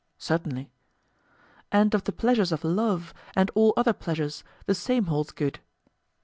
[0.17, 0.71] Certainly.
[1.71, 5.59] And of the pleasures of love, and all other pleasures, the same holds good?